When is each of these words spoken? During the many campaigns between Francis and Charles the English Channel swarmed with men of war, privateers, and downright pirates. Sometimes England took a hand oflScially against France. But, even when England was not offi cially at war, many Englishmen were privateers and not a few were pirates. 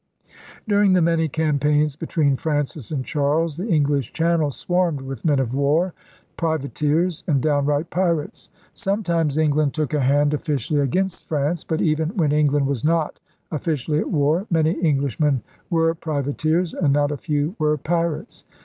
During 0.67 0.93
the 0.93 1.01
many 1.03 1.27
campaigns 1.29 1.95
between 1.95 2.35
Francis 2.35 2.89
and 2.89 3.05
Charles 3.05 3.55
the 3.57 3.67
English 3.67 4.13
Channel 4.13 4.49
swarmed 4.49 5.01
with 5.01 5.23
men 5.23 5.37
of 5.37 5.53
war, 5.53 5.93
privateers, 6.37 7.23
and 7.27 7.39
downright 7.39 7.91
pirates. 7.91 8.49
Sometimes 8.73 9.37
England 9.37 9.75
took 9.75 9.93
a 9.93 9.99
hand 10.01 10.31
oflScially 10.31 10.81
against 10.81 11.27
France. 11.27 11.63
But, 11.63 11.81
even 11.81 12.17
when 12.17 12.31
England 12.31 12.65
was 12.65 12.83
not 12.83 13.19
offi 13.51 13.73
cially 13.73 13.99
at 13.99 14.09
war, 14.09 14.47
many 14.49 14.71
Englishmen 14.83 15.43
were 15.69 15.93
privateers 15.93 16.73
and 16.73 16.91
not 16.91 17.11
a 17.11 17.17
few 17.17 17.55
were 17.59 17.77
pirates. 17.77 18.43